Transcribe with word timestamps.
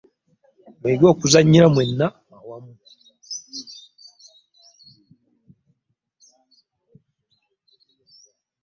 Muyige 0.79 1.05
okuzanyira 1.13 1.65
mwena 1.73 2.07
ewamu. 2.35 2.73